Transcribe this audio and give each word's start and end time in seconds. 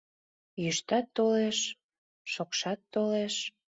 Йӱштат 0.63 1.05
толеш, 1.15 1.59
шокшат 2.33 2.79
толеш 2.93 3.35